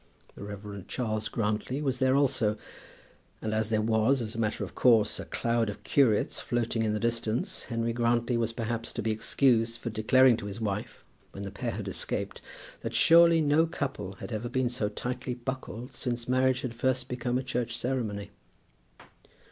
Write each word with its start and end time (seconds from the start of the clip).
The 0.33 0.41
Rev. 0.41 0.85
Charles 0.87 1.29
Grantly 1.29 1.79
was 1.79 1.99
there 1.99 2.15
also; 2.15 2.57
and 3.39 3.53
as 3.53 3.69
there 3.69 3.83
was, 3.83 4.19
as 4.19 4.33
a 4.33 4.39
matter 4.39 4.63
of 4.63 4.73
course, 4.73 5.19
a 5.19 5.25
cloud 5.25 5.69
of 5.69 5.83
curates 5.83 6.39
floating 6.39 6.81
in 6.81 6.93
the 6.93 6.99
distance, 6.99 7.65
Henry 7.65 7.93
Grantly 7.93 8.35
was 8.35 8.51
perhaps 8.51 8.91
to 8.93 9.03
be 9.03 9.11
excused 9.11 9.79
for 9.79 9.91
declaring 9.91 10.37
to 10.37 10.47
his 10.47 10.59
wife, 10.59 11.03
when 11.33 11.43
the 11.43 11.51
pair 11.51 11.69
had 11.73 11.87
escaped, 11.87 12.41
that 12.81 12.95
surely 12.95 13.41
no 13.41 13.67
couple 13.67 14.13
had 14.13 14.31
ever 14.31 14.49
been 14.49 14.69
so 14.69 14.89
tightly 14.89 15.35
buckled 15.35 15.93
since 15.93 16.27
marriage 16.27 16.61
had 16.61 16.73
first 16.73 17.07
become 17.07 17.37
a 17.37 17.43
Church 17.43 17.77
ceremony. 17.77 18.31